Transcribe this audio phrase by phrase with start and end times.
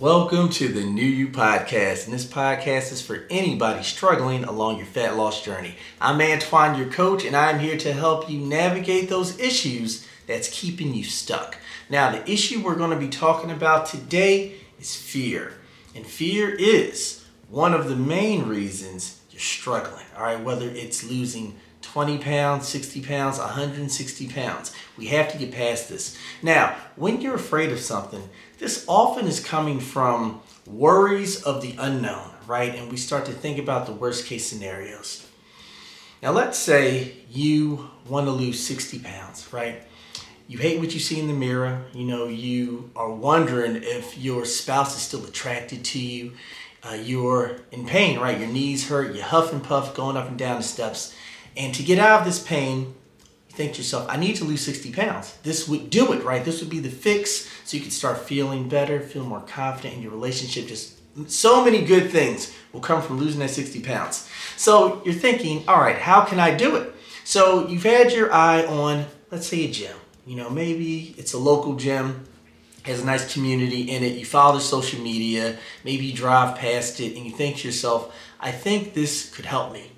[0.00, 4.86] Welcome to the New You Podcast, and this podcast is for anybody struggling along your
[4.86, 5.74] fat loss journey.
[6.00, 10.94] I'm Antoine, your coach, and I'm here to help you navigate those issues that's keeping
[10.94, 11.58] you stuck.
[11.90, 15.52] Now, the issue we're going to be talking about today is fear,
[15.94, 20.06] and fear is one of the main reasons you're struggling.
[20.16, 21.56] All right, whether it's losing
[21.92, 24.72] 20 pounds, 60 pounds, 160 pounds.
[24.96, 26.16] We have to get past this.
[26.40, 28.28] Now, when you're afraid of something,
[28.58, 32.72] this often is coming from worries of the unknown, right?
[32.76, 35.26] And we start to think about the worst case scenarios.
[36.22, 39.82] Now, let's say you want to lose 60 pounds, right?
[40.46, 41.86] You hate what you see in the mirror.
[41.92, 46.34] You know, you are wondering if your spouse is still attracted to you.
[46.82, 48.38] Uh, you're in pain, right?
[48.38, 51.14] Your knees hurt, you huff and puff going up and down the steps.
[51.56, 52.94] And to get out of this pain,
[53.48, 55.36] you think to yourself, I need to lose 60 pounds.
[55.42, 56.44] This would do it, right?
[56.44, 60.02] This would be the fix so you can start feeling better, feel more confident in
[60.02, 60.68] your relationship.
[60.68, 64.28] Just so many good things will come from losing that 60 pounds.
[64.56, 66.94] So you're thinking, all right, how can I do it?
[67.24, 69.96] So you've had your eye on, let's say, a gym.
[70.26, 72.26] You know, maybe it's a local gym,
[72.84, 74.18] has a nice community in it.
[74.18, 78.14] You follow the social media, maybe you drive past it, and you think to yourself,
[78.38, 79.90] I think this could help me.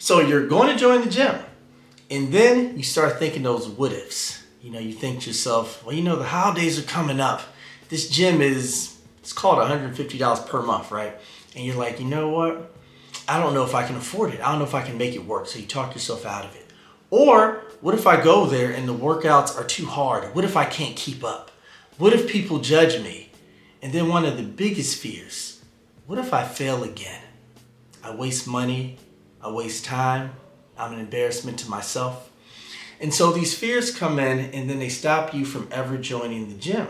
[0.00, 1.36] So you're going to join the gym.
[2.10, 4.42] And then you start thinking those what ifs.
[4.62, 7.42] You know, you think to yourself, well, you know, the holidays are coming up.
[7.90, 11.14] This gym is, it's called $150 per month, right?
[11.54, 12.72] And you're like, you know what?
[13.28, 14.40] I don't know if I can afford it.
[14.40, 15.46] I don't know if I can make it work.
[15.46, 16.72] So you talk yourself out of it.
[17.10, 20.34] Or what if I go there and the workouts are too hard?
[20.34, 21.50] What if I can't keep up?
[21.98, 23.30] What if people judge me?
[23.82, 25.60] And then one of the biggest fears
[26.06, 27.22] what if I fail again?
[28.02, 28.98] I waste money,
[29.42, 30.32] I waste time.
[30.76, 32.30] I'm an embarrassment to myself.
[33.00, 36.54] And so these fears come in and then they stop you from ever joining the
[36.54, 36.86] gym.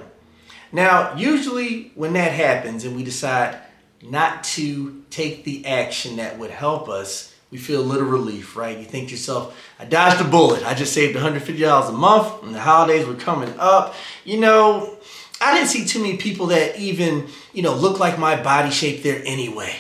[0.73, 3.59] Now, usually when that happens and we decide
[4.03, 8.79] not to take the action that would help us, we feel a little relief, right?
[8.79, 10.65] You think to yourself, I dodged a bullet.
[10.65, 13.95] I just saved $150 a month and the holidays were coming up.
[14.25, 14.97] You know,
[15.41, 19.03] I didn't see too many people that even, you know, look like my body shape
[19.03, 19.75] there anyway.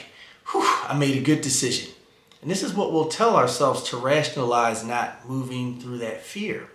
[0.50, 1.92] Whew, I made a good decision.
[2.42, 6.68] And this is what we'll tell ourselves to rationalize not moving through that fear.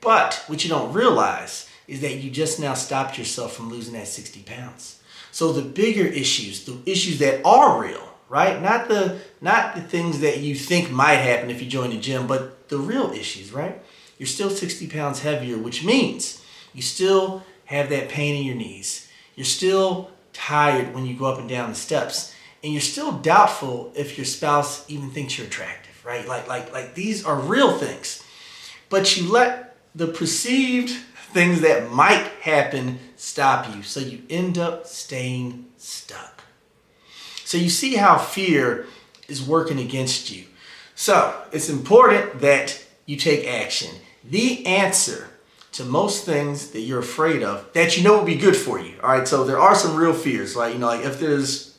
[0.00, 4.08] But what you don't realize is that you just now stopped yourself from losing that
[4.08, 5.00] 60 pounds.
[5.32, 8.60] So the bigger issues, the issues that are real, right?
[8.60, 12.26] Not the not the things that you think might happen if you join the gym,
[12.26, 13.80] but the real issues, right?
[14.18, 19.08] You're still 60 pounds heavier, which means you still have that pain in your knees.
[19.36, 23.92] You're still tired when you go up and down the steps and you're still doubtful
[23.94, 26.26] if your spouse even thinks you're attractive, right?
[26.26, 28.22] Like, like, like these are real things.
[28.88, 30.90] But you let the perceived
[31.32, 33.82] things that might happen stop you.
[33.82, 36.42] So you end up staying stuck.
[37.44, 38.86] So you see how fear
[39.28, 40.44] is working against you.
[40.94, 43.94] So it's important that you take action.
[44.22, 45.28] The answer
[45.72, 48.94] to most things that you're afraid of that you know will be good for you.
[49.02, 51.69] All right, so there are some real fears, like you know, like if there's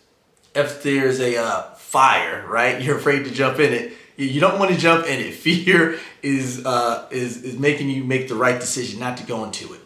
[0.54, 2.82] if there's a uh, fire, right?
[2.84, 3.94] You're afraid to jump in it.
[4.18, 5.34] You don't want to jump in it.
[5.36, 9.74] Fear is uh, is is making you make the right decision not to go into
[9.74, 9.82] it.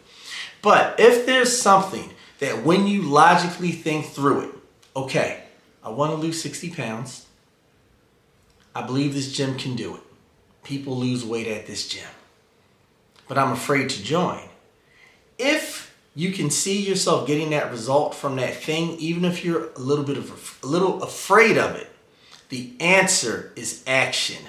[0.62, 2.10] But if there's something
[2.40, 4.50] that when you logically think through it,
[4.94, 5.44] okay,
[5.82, 7.26] I want to lose 60 pounds.
[8.74, 10.02] I believe this gym can do it.
[10.64, 12.08] People lose weight at this gym.
[13.28, 14.40] But I'm afraid to join.
[16.16, 20.04] You can see yourself getting that result from that thing, even if you're a little
[20.04, 21.88] bit of a little afraid of it.
[22.48, 24.42] The answer is action.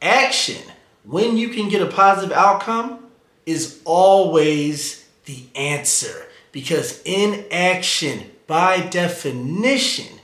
[0.00, 0.62] Action,
[1.04, 3.10] when you can get a positive outcome,
[3.44, 10.20] is always the answer because inaction, by definition,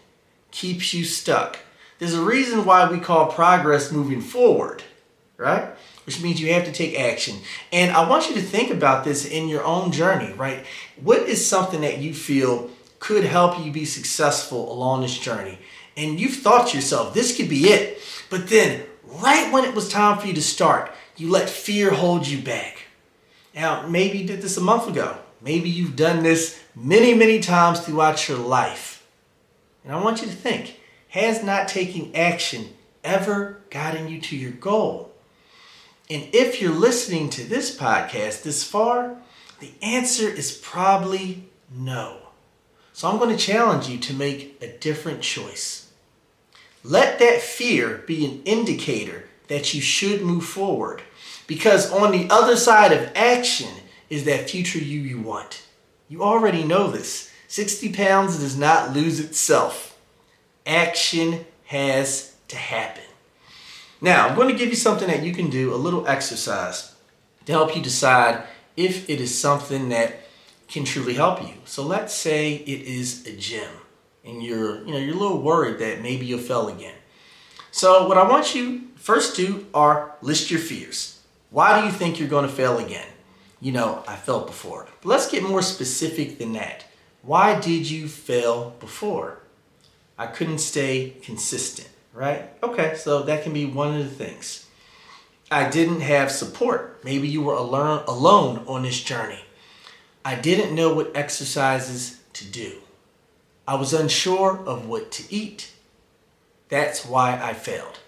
[0.52, 1.58] keeps you stuck.
[1.98, 4.82] There's a reason why we call progress moving forward,
[5.37, 5.75] right?
[6.04, 7.37] which means you have to take action.
[7.72, 10.65] And I want you to think about this in your own journey, right?
[11.00, 15.58] What is something that you feel could help you be successful along this journey?
[15.96, 18.00] And you've thought to yourself, this could be it.
[18.31, 22.26] But then, right when it was time for you to start, you let fear hold
[22.26, 22.78] you back.
[23.55, 25.19] Now, maybe you did this a month ago.
[25.40, 29.06] Maybe you've done this many, many times throughout your life.
[29.85, 30.78] And I want you to think
[31.08, 32.70] has not taking action
[33.05, 35.12] ever gotten you to your goal?
[36.12, 39.17] And if you're listening to this podcast this far,
[39.61, 41.44] the answer is probably
[41.75, 42.19] no.
[42.93, 45.91] So I'm going to challenge you to make a different choice.
[46.85, 51.00] Let that fear be an indicator that you should move forward.
[51.47, 53.73] Because on the other side of action
[54.11, 55.62] is that future you you want.
[56.11, 57.32] You already know this.
[57.49, 59.99] 60 pounds does not lose itself.
[60.67, 63.05] Action has to happen.
[64.02, 66.93] Now, I'm going to give you something that you can do, a little exercise
[67.46, 68.43] to help you decide
[68.76, 70.16] if it is something that
[70.66, 71.54] can truly help you.
[71.66, 73.70] So let's say it is a gym
[74.25, 76.96] and you're, you know, you're a little worried that maybe you'll fail again.
[77.70, 81.20] So what I want you first do are list your fears.
[81.50, 83.06] Why do you think you're going to fail again?
[83.60, 84.88] You know, I failed before.
[85.00, 86.87] But let's get more specific than that.
[87.22, 89.38] Why did you fail before?
[90.19, 92.50] I couldn't stay consistent, right?
[92.62, 94.67] Okay, so that can be one of the things.
[95.50, 97.00] I didn't have support.
[97.05, 99.44] Maybe you were alone on this journey.
[100.25, 102.79] I didn't know what exercises to do.
[103.67, 105.73] I was unsure of what to eat.
[106.69, 107.99] That's why I failed.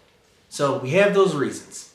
[0.48, 1.92] So we have those reasons.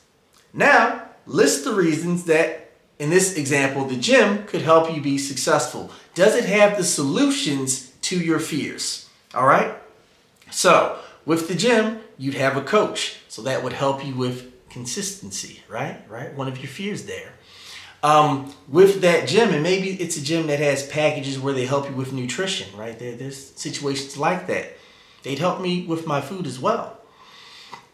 [0.52, 5.90] Now, list the reasons that, in this example, the gym could help you be successful.
[6.14, 9.08] Does it have the solutions to your fears?
[9.34, 9.74] All right?
[10.50, 13.18] So, with the gym, you'd have a coach.
[13.28, 16.02] So that would help you with consistency, right?
[16.08, 16.34] Right?
[16.34, 17.32] One of your fears there.
[18.02, 21.88] Um, with that gym, and maybe it's a gym that has packages where they help
[21.88, 22.98] you with nutrition, right?
[22.98, 24.76] There, there's situations like that.
[25.22, 26.98] They'd help me with my food as well.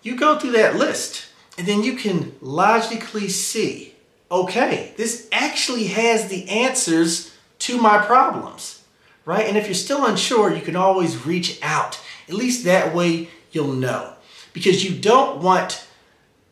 [0.03, 1.27] You go through that list,
[1.59, 3.97] and then you can logically see
[4.31, 8.83] okay, this actually has the answers to my problems,
[9.25, 9.47] right?
[9.47, 12.01] And if you're still unsure, you can always reach out.
[12.29, 14.15] At least that way you'll know.
[14.53, 15.87] Because you don't want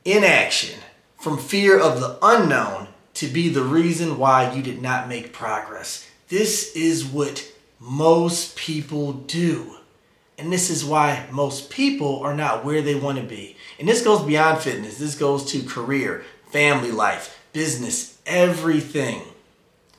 [0.05, 0.79] inaction
[1.19, 6.09] from fear of the unknown to be the reason why you did not make progress.
[6.29, 9.77] This is what most people do.
[10.37, 13.57] And this is why most people are not where they want to be.
[13.79, 14.99] And this goes beyond fitness.
[14.99, 19.23] This goes to career, family life, business, everything.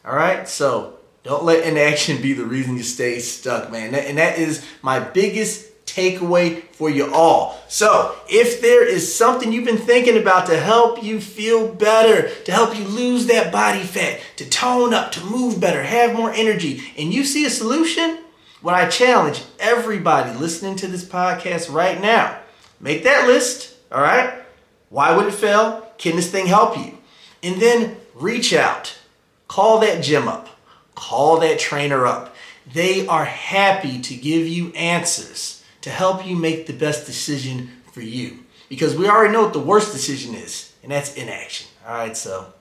[0.04, 0.48] All right?
[0.48, 0.95] So
[1.26, 3.96] don't let inaction be the reason you stay stuck, man.
[3.96, 7.60] And that is my biggest takeaway for you all.
[7.68, 12.52] So, if there is something you've been thinking about to help you feel better, to
[12.52, 16.84] help you lose that body fat, to tone up, to move better, have more energy,
[16.96, 18.20] and you see a solution,
[18.62, 22.38] what I challenge everybody listening to this podcast right now,
[22.80, 24.32] make that list, all right?
[24.90, 25.92] Why would it fail?
[25.98, 27.00] Can this thing help you?
[27.42, 28.96] And then reach out,
[29.48, 30.50] call that gym up,
[30.96, 32.36] call that trainer up.
[32.74, 38.02] They are happy to give you answers to help you make the best decision for
[38.02, 38.40] you.
[38.70, 41.68] Because we already know what the worst decision is, and that's inaction.
[41.88, 42.54] All right, so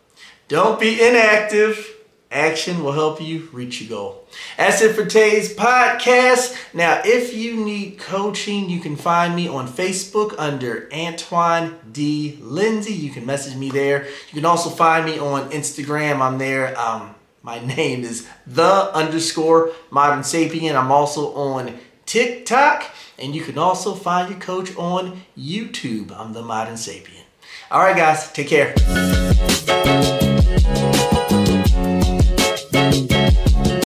[0.49, 1.91] don't be inactive.
[2.31, 4.29] Action will help you reach your goal.
[4.59, 6.55] That's it for today's podcast.
[6.75, 12.39] Now, if you need coaching, you can find me on Facebook under Antoine D.
[12.43, 12.93] Lindsay.
[12.93, 14.07] You can message me there.
[14.07, 16.21] You can also find me on Instagram.
[16.21, 16.79] I'm there.
[16.79, 17.15] Um,
[17.45, 20.75] my name is the underscore modern sapien.
[20.75, 22.91] I'm also on TikTok.
[23.17, 26.11] And you can also find your coach on YouTube.
[26.19, 27.23] I'm the Modern Sapien.
[27.71, 28.75] All right, guys, take care.